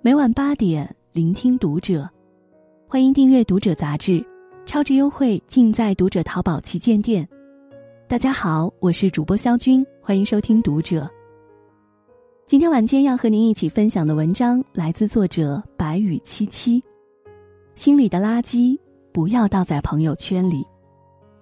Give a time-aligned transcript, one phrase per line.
[0.00, 2.08] 每晚八点，聆听读者。
[2.88, 4.24] 欢迎订阅《读者》杂志，
[4.64, 7.28] 超值优惠尽在《读者》淘宝旗舰店。
[8.06, 11.00] 大家好，我是主播肖军，欢迎收听《读者》。
[12.46, 16.80] 今天晚间要和您一起分享的文章来自作者白羽七七。
[17.74, 18.78] 心里的垃圾
[19.12, 20.64] 不要倒在朋友圈里。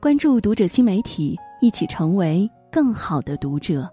[0.00, 3.86] 关注《读者》新媒体，一起成为更好的读者。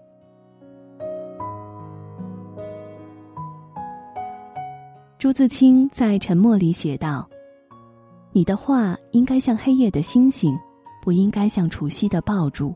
[5.24, 7.26] 朱自清在《沉默》里写道
[8.30, 10.54] ：“你的话应该像黑夜的星星，
[11.00, 12.74] 不应该像除夕的爆竹。”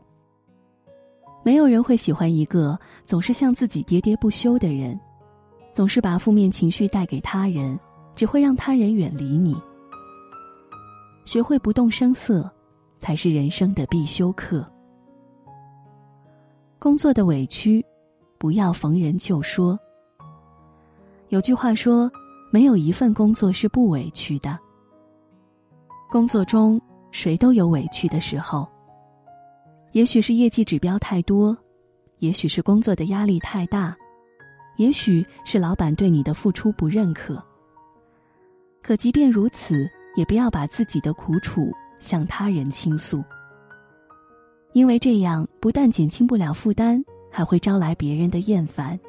[1.45, 2.75] 没有人会喜欢一个
[3.05, 4.99] 总是向自己喋喋不休的人，
[5.71, 7.79] 总是把负面情绪带给他人，
[8.15, 9.55] 只会让他人远离你。
[11.25, 12.49] 学会不动声色，
[12.97, 14.65] 才是人生的必修课。
[16.79, 17.85] 工作的委屈，
[18.39, 19.79] 不要逢人就说。
[21.27, 22.11] 有句话说。
[22.51, 24.57] 没有一份工作是不委屈的。
[26.09, 28.67] 工作中，谁都有委屈的时候。
[29.91, 31.57] 也许是业绩指标太多，
[32.19, 33.95] 也许是工作的压力太大，
[34.77, 37.43] 也许是老板对你的付出不认可。
[38.81, 43.23] 可即便如此，也不要把自己的苦楚向他人倾诉，
[44.73, 48.99] 因为这样不但减轻不了负担，还会招来别人的厌烦。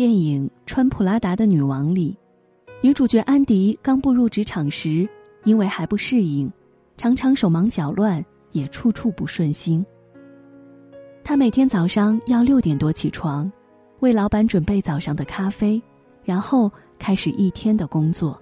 [0.00, 2.16] 电影《穿普拉达的女王》里，
[2.80, 5.06] 女主角安迪刚步入职场时，
[5.44, 6.50] 因为还不适应，
[6.96, 9.84] 常常手忙脚乱，也处处不顺心。
[11.22, 13.52] 她每天早上要六点多起床，
[13.98, 15.78] 为老板准备早上的咖啡，
[16.24, 18.40] 然后开始一天的工作。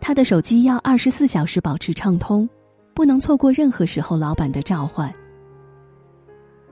[0.00, 2.50] 她的手机要二十四小时保持畅通，
[2.94, 5.14] 不能错过任何时候老板的召唤。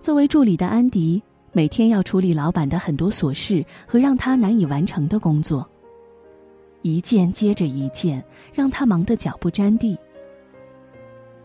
[0.01, 1.23] 作为助理的安迪。
[1.53, 5.69] 每天要处理老板的很多琐事和让他难以完成的工作，
[6.83, 9.99] 一件接着一件，让他忙得脚不沾地。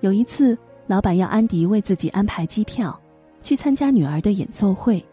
[0.02, 3.00] 有一次，老板要安迪为自己安排机票，
[3.42, 5.04] 去参加女儿的演奏会。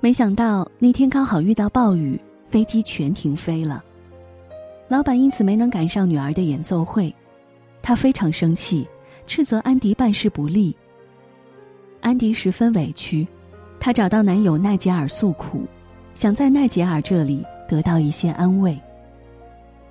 [0.00, 3.84] 没想到那天刚好遇到暴雨，飞机全停飞了。
[4.88, 7.14] 老板因此没能赶上女儿的演奏会，
[7.80, 8.84] 他非常生气，
[9.28, 10.76] 斥责安迪办事不力。
[12.00, 13.24] 安迪十分委屈。
[13.80, 15.62] 她找到男友奈杰尔诉苦，
[16.12, 18.78] 想在奈杰尔这里得到一些安慰。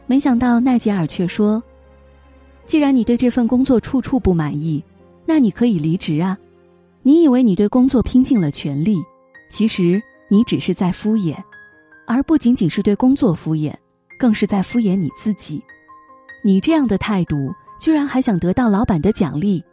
[0.05, 1.61] 没想到奈杰尔却说
[2.67, 4.83] ：“既然你对这份工作处处不满意，
[5.25, 6.37] 那你可以离职啊！
[7.01, 8.97] 你以为你对工作拼尽了全力，
[9.49, 9.99] 其实
[10.29, 11.35] 你只是在敷衍，
[12.05, 13.73] 而不仅仅是对工作敷衍，
[14.19, 15.63] 更是在敷衍你自己。
[16.43, 19.63] 你这样的态度，居然还想得到老板的奖励。”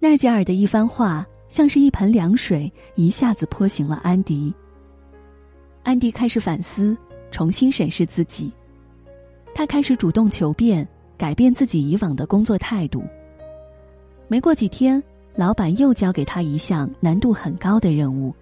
[0.00, 1.24] 奈杰尔的一番话。
[1.48, 4.52] 像是一盆凉水，一下子泼醒了安迪。
[5.82, 6.96] 安迪开始反思，
[7.30, 8.52] 重新审视自己。
[9.54, 10.86] 他开始主动求变，
[11.16, 13.02] 改变自己以往的工作态度。
[14.28, 15.02] 没过几天，
[15.34, 18.34] 老板又交给他一项难度很高的任务，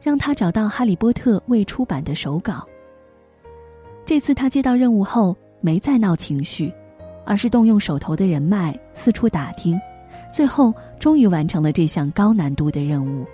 [0.00, 2.66] 让他找到《哈利波特》未出版的手稿。
[4.06, 6.72] 这次他接到任务后，没再闹情绪，
[7.26, 9.78] 而是动用手头的人脉四处打听。
[10.32, 13.26] 最后，终于完成了这项高难度的任务。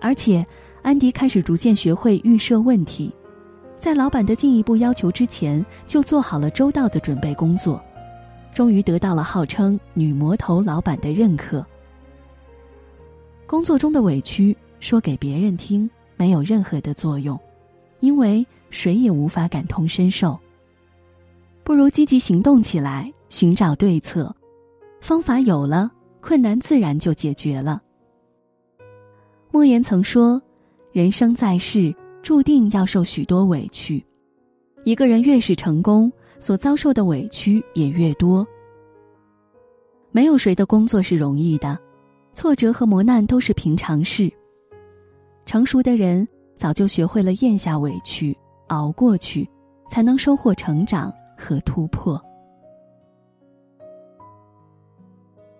[0.00, 0.46] 而且，
[0.82, 3.10] 安迪开始逐渐学会预设问题，
[3.78, 7.82] 在老板的进一步要求之前，就做好了周到的准备工作，
[8.52, 11.64] 终于得到了号称“女魔头”老板的认可。
[13.46, 17.38] 工作中的委屈说给别人听没有任何的作用，
[18.00, 20.38] 因为谁也无法感同身受。
[21.64, 24.35] 不如积极行动起来，寻找对策。
[25.06, 25.88] 方法有了，
[26.20, 27.80] 困难自然就解决了。
[29.52, 30.42] 莫言曾说
[30.90, 31.94] ：“人生在世，
[32.24, 34.04] 注定要受许多委屈。
[34.82, 38.44] 一个人越是成功，所遭受的委屈也越多。
[40.10, 41.78] 没有谁的工作是容易的，
[42.34, 44.28] 挫折和磨难都是平常事。
[45.44, 46.26] 成熟的人
[46.56, 48.36] 早就学会了咽下委屈，
[48.66, 49.48] 熬过去，
[49.88, 52.20] 才能收获成长和突破。”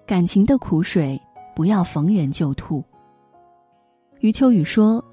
[0.06, 1.20] 感情的苦水，
[1.54, 2.80] 不要逢人就吐。
[4.20, 5.04] 余秋雨说：“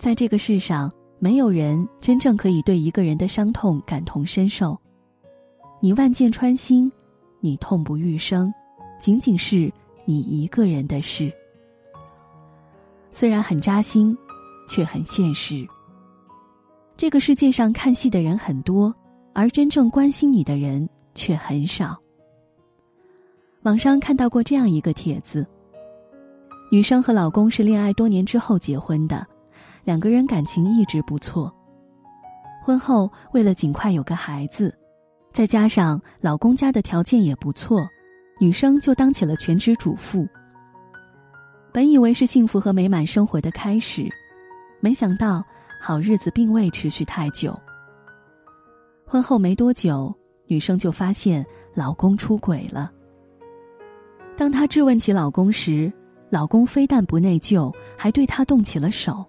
[0.00, 4.74] 在这个世上，没有人真正可以对一个人的伤痛感同身受。
[5.80, 6.90] 你万箭穿心，
[7.40, 8.50] 你痛不欲生，
[8.98, 9.70] 仅仅是
[10.06, 11.30] 你一个人的事。
[13.12, 14.16] 虽然很扎心，
[14.66, 15.66] 却很现实。
[16.96, 18.94] 这个世界上看戏的人很多，
[19.34, 21.98] 而真正关心你的人却很少。”
[23.68, 25.46] 网上看到过这样一个帖子：
[26.70, 29.26] 女生和老公是恋爱多年之后结婚的，
[29.84, 31.54] 两个人感情一直不错。
[32.62, 34.74] 婚后，为了尽快有个孩子，
[35.34, 37.86] 再加上老公家的条件也不错，
[38.40, 40.26] 女生就当起了全职主妇。
[41.70, 44.08] 本以为是幸福和美满生活的开始，
[44.80, 45.44] 没想到
[45.78, 47.54] 好日子并未持续太久。
[49.06, 50.10] 婚后没多久，
[50.46, 51.44] 女生就发现
[51.74, 52.92] 老公出轨了。
[54.38, 55.92] 当她质问起老公时，
[56.30, 59.26] 老公非但不内疚，还对她动起了手。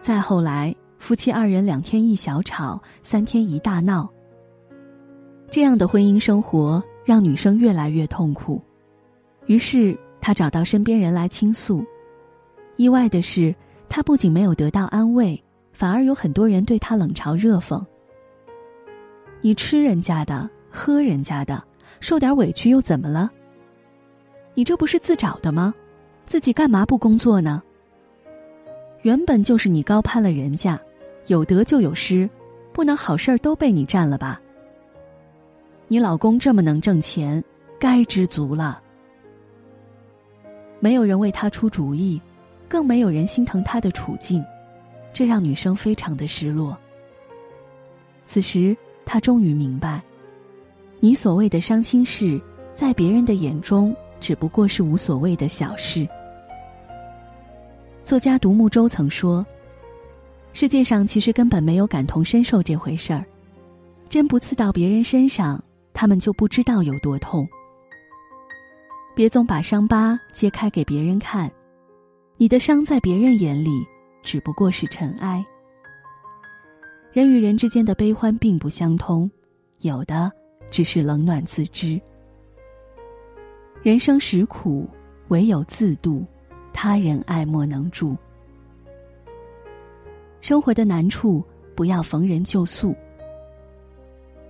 [0.00, 0.72] 再后来。
[1.00, 4.12] 夫妻二人两天一小吵，三天一大闹。
[5.48, 8.60] 这样的婚姻生活让女生越来越痛苦，
[9.46, 11.84] 于是她找到身边人来倾诉。
[12.76, 13.54] 意外的是，
[13.88, 15.40] 她不仅没有得到安慰，
[15.72, 17.80] 反而有很多人对她冷嘲热讽
[19.40, 21.62] ：“你吃人家的，喝人家的，
[22.00, 23.30] 受点委屈又怎么了？
[24.58, 25.72] 你这不是自找的吗？
[26.26, 27.62] 自己干嘛不工作呢？
[29.02, 30.76] 原本就是你高攀了人家。”
[31.28, 32.28] 有得就有失，
[32.72, 34.40] 不能好事儿都被你占了吧？
[35.86, 37.44] 你老公这么能挣钱，
[37.78, 38.82] 该知足了。
[40.80, 42.20] 没有人为他出主意，
[42.68, 44.44] 更没有人心疼他的处境，
[45.12, 46.76] 这让女生非常的失落。
[48.26, 50.02] 此时，她终于明白，
[50.98, 52.40] 你所谓的伤心事，
[52.74, 56.08] 在别人的眼中只不过是无所谓的小事。
[58.04, 59.44] 作家独木舟曾说。
[60.54, 63.24] 世界上其实根本没有感同身受这回事儿，
[64.08, 65.62] 针不刺到别人身上，
[65.92, 67.46] 他们就不知道有多痛。
[69.14, 71.52] 别总把伤疤揭开给别人看，
[72.38, 73.70] 你的伤在别人眼里
[74.22, 75.44] 只不过是尘埃。
[77.12, 79.30] 人与人之间的悲欢并不相通，
[79.80, 80.32] 有的
[80.70, 82.00] 只是冷暖自知。
[83.80, 84.88] 人生实苦，
[85.28, 86.24] 唯有自渡，
[86.72, 88.16] 他人爱莫能助。
[90.40, 91.44] 生活的难处，
[91.76, 92.92] 不要逢人就诉。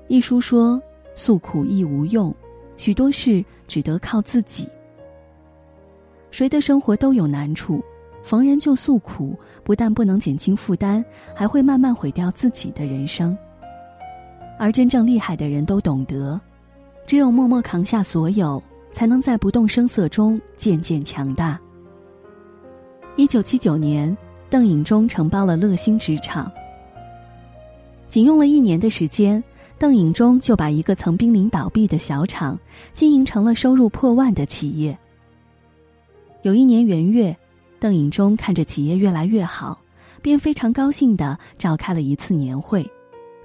[0.09, 0.81] 一书说
[1.15, 2.35] ：“诉苦亦无用，
[2.79, 4.67] 许多事只得靠自己。”
[6.33, 7.85] 谁的生活都有难处，
[8.23, 11.05] 逢人就诉苦，不但不能减轻负担，
[11.35, 13.37] 还会慢慢毁掉自己的人生。
[14.59, 16.41] 而真正厉害的人都懂得，
[17.07, 18.63] 只有默默扛下所有，
[18.93, 21.61] 才能在不动声色中渐渐强大。
[23.17, 24.17] 一九七九年。
[24.51, 26.51] 邓颖中承包了乐兴纸厂，
[28.09, 29.45] 仅用了一年的时间，
[29.79, 32.59] 邓颖中就把一个曾濒临倒闭的小厂
[32.95, 34.99] 经营成了收入破万的企业。
[36.41, 37.37] 有一年元月，
[37.79, 39.79] 邓颖中看着企业越来越好，
[40.23, 42.91] 便非常高兴的召开了一次年会，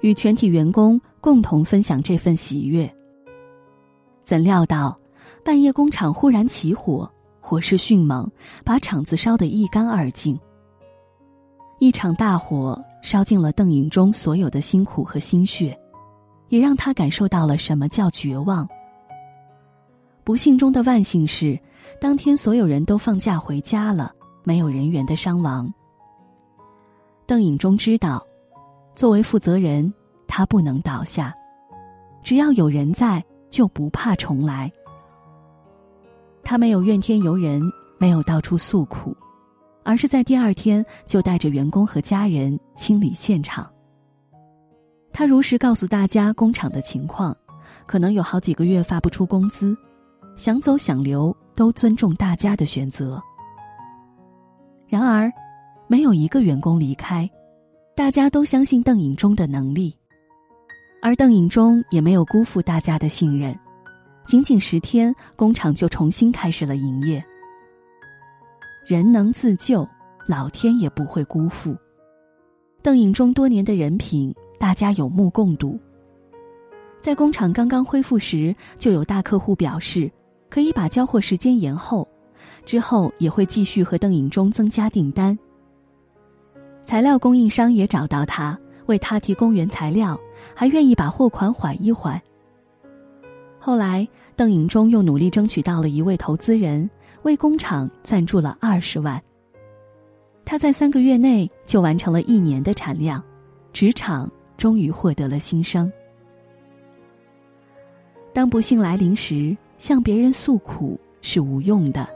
[0.00, 2.90] 与全体员工共同分享这份喜悦。
[4.22, 4.98] 怎料到，
[5.44, 7.08] 半夜工厂忽然起火，
[7.38, 8.26] 火势迅猛，
[8.64, 10.38] 把厂子烧得一干二净。
[11.78, 15.78] 一场大火烧尽了邓颖中所有的辛苦和心血，
[16.48, 18.66] 也让他感受到了什么叫绝望。
[20.24, 21.60] 不幸中的万幸是，
[22.00, 24.14] 当天所有人都放假回家了，
[24.44, 25.70] 没有人员的伤亡。
[27.26, 28.26] 邓颖中知道，
[28.94, 29.92] 作为负责人，
[30.26, 31.34] 他不能倒下，
[32.22, 34.72] 只要有人在，就不怕重来。
[36.44, 37.62] 他没有怨天尤人，
[37.98, 39.16] 没有到处诉苦。
[39.86, 43.70] 而是在第二天就带着员工和家人清理现场。
[45.12, 47.36] 他如实告诉大家工厂的情况，
[47.86, 49.76] 可能有好几个月发不出工资，
[50.36, 53.22] 想走想留都尊重大家的选择。
[54.88, 55.30] 然而，
[55.86, 57.30] 没有一个员工离开，
[57.94, 59.94] 大家都相信邓颖中的能力，
[61.02, 63.54] 而邓颖中也没有辜负大家的信任，
[64.24, 67.22] 仅仅十天，工厂就重新开始了营业。
[68.86, 69.86] 人能自救，
[70.26, 71.76] 老天也不会辜负。
[72.82, 75.78] 邓颖中多年的人品，大家有目共睹。
[77.00, 80.10] 在工厂刚刚恢复时，就有大客户表示
[80.48, 82.08] 可以把交货时间延后，
[82.64, 85.38] 之后也会继续和邓颖中增加订单。
[86.86, 90.18] 材料供应商也找到他，为他提供原材料，
[90.54, 92.20] 还愿意把货款缓一缓。
[93.64, 94.06] 后来，
[94.36, 96.90] 邓颖中又努力争取到了一位投资人。
[97.22, 99.18] 为工厂赞助了二十万。
[100.44, 103.24] 他在三个月内就完成了一年的产量，
[103.72, 105.90] 职场终于获得了新生。
[108.34, 112.06] 当不幸来临时，向别人诉苦是无用的，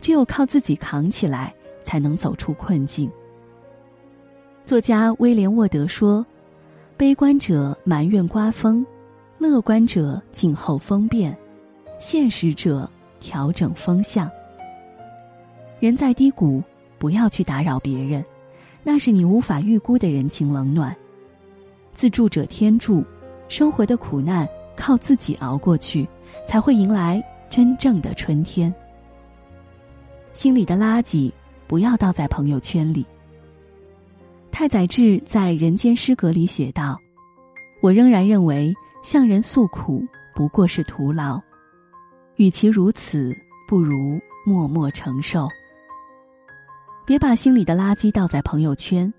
[0.00, 1.52] 只有靠自己扛起来，
[1.82, 3.10] 才能走出困境。
[4.64, 6.24] 作家威廉沃德说
[6.96, 8.86] ：“悲观者埋怨刮风，
[9.38, 11.36] 乐观者静候风变，
[11.98, 14.30] 现实者。”调整风向。
[15.80, 16.62] 人在低谷，
[16.96, 18.24] 不要去打扰别人，
[18.84, 20.94] 那是你无法预估的人情冷暖。
[21.92, 23.02] 自助者天助，
[23.48, 26.06] 生活的苦难靠自己熬过去，
[26.46, 28.72] 才会迎来真正的春天。
[30.32, 31.32] 心里的垃圾
[31.66, 33.04] 不要倒在朋友圈里。
[34.52, 37.00] 太宰治在《人间失格》里写道
[37.82, 38.72] ：“我仍然认为，
[39.06, 41.40] 向人诉苦不过是徒劳，
[42.34, 43.32] 与其如此，
[43.68, 45.46] 不如默默承受。
[47.06, 49.14] 别把心里的垃圾倒在朋友圈，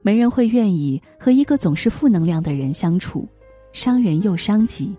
[0.00, 3.28] 没人会愿意和一个总是负能量的人相处，
[3.72, 4.96] 伤人又伤己。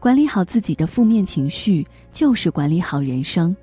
[0.00, 3.56] 管理好自己的负面情绪，就是管理好人生。”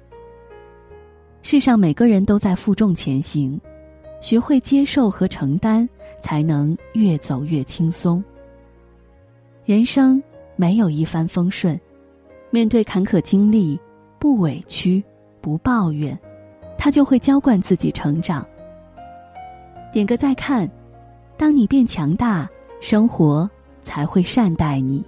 [1.43, 3.59] 世上每个人都在负重前行，
[4.21, 5.85] 学会接受和承担，
[6.21, 8.23] 才能越走越轻松。
[9.67, 10.23] 人生
[10.55, 11.77] 没有一帆风顺，
[12.51, 13.77] 面对坎坷经历，
[14.17, 15.03] 不委屈，
[15.41, 16.17] 不抱怨，
[16.77, 18.47] 他就会浇灌自己成长。
[19.91, 20.71] 点个再看，
[21.35, 23.49] 当你变强大，生活
[23.83, 25.03] 才会善待你。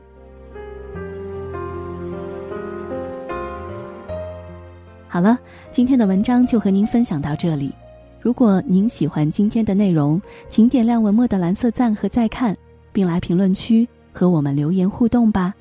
[5.08, 5.40] 好了，
[5.72, 7.74] 今天的文章就和您分享到这里。
[8.20, 12.58] 如果您喜欢今天的内容，请点亮文末的蓝色赞和再看，
[12.92, 13.88] 并来评论区
[14.20, 15.54] 和我们留言互动吧。